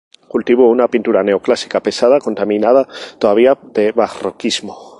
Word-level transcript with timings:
Cultivó 0.27 0.67
una 0.71 0.87
pintura 0.87 1.21
neoclásica 1.21 1.83
pesada, 1.83 2.17
contaminada 2.17 2.87
todavía 3.19 3.55
de 3.61 3.91
barroquismo. 3.91 4.75